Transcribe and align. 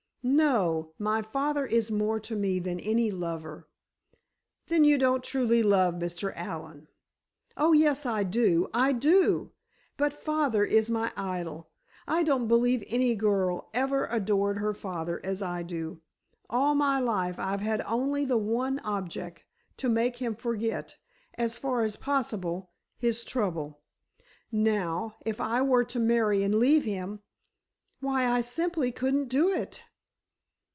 "No; 0.23 0.93
my 0.99 1.23
father 1.23 1.65
is 1.65 1.89
more 1.89 2.19
to 2.19 2.35
me 2.35 2.59
than 2.59 2.79
any 2.79 3.09
lover." 3.09 3.67
"Then 4.67 4.83
you 4.83 4.99
don't 4.99 5.23
truly 5.23 5.63
love 5.63 5.95
Mr. 5.95 6.31
Allen." 6.35 6.87
"Oh, 7.57 7.73
yes, 7.73 8.05
I 8.05 8.23
do—I 8.23 8.91
do! 8.91 9.49
But 9.97 10.13
father 10.13 10.63
is 10.63 10.91
my 10.91 11.11
idol. 11.17 11.71
I 12.07 12.21
don't 12.21 12.47
believe 12.47 12.83
any 12.85 13.15
girl 13.15 13.71
ever 13.73 14.05
adored 14.11 14.59
her 14.59 14.75
father 14.75 15.19
as 15.23 15.41
I 15.41 15.63
do. 15.63 16.01
All 16.51 16.75
my 16.75 16.99
life 16.99 17.39
I've 17.39 17.61
had 17.61 17.81
only 17.87 18.23
the 18.23 18.37
one 18.37 18.77
object—to 18.81 19.89
make 19.89 20.17
him 20.17 20.35
forget—as 20.35 21.57
far 21.57 21.81
as 21.81 21.95
possible, 21.95 22.69
his 22.95 23.23
trouble. 23.23 23.81
Now, 24.51 25.15
if 25.25 25.41
I 25.41 25.63
were 25.63 25.83
to 25.85 25.99
marry 25.99 26.43
and 26.43 26.59
leave 26.59 26.83
him—why, 26.83 28.27
I 28.29 28.41
simply 28.41 28.91
couldn't 28.91 29.27
do 29.27 29.51
it!" 29.51 29.81